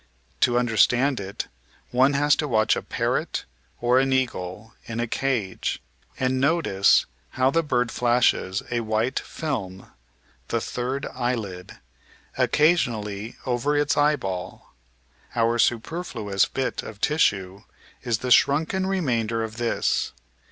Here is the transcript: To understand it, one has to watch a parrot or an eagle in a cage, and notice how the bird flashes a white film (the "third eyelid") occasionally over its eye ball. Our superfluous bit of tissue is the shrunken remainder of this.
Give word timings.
To 0.39 0.57
understand 0.57 1.19
it, 1.19 1.47
one 1.91 2.13
has 2.13 2.35
to 2.37 2.47
watch 2.47 2.75
a 2.75 2.81
parrot 2.81 3.45
or 3.79 3.99
an 3.99 4.11
eagle 4.11 4.73
in 4.85 4.99
a 4.99 5.05
cage, 5.05 5.79
and 6.19 6.39
notice 6.41 7.05
how 7.37 7.51
the 7.51 7.61
bird 7.61 7.91
flashes 7.91 8.63
a 8.71 8.79
white 8.79 9.19
film 9.19 9.91
(the 10.47 10.59
"third 10.59 11.05
eyelid") 11.13 11.77
occasionally 12.35 13.35
over 13.45 13.77
its 13.77 13.95
eye 13.95 14.15
ball. 14.15 14.73
Our 15.35 15.59
superfluous 15.59 16.45
bit 16.47 16.81
of 16.81 16.99
tissue 16.99 17.61
is 18.01 18.17
the 18.25 18.31
shrunken 18.31 18.87
remainder 18.87 19.43
of 19.43 19.57
this. 19.57 20.13